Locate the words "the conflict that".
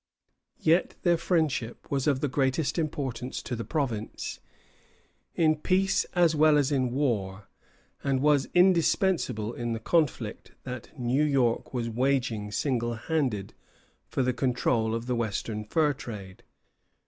9.73-10.89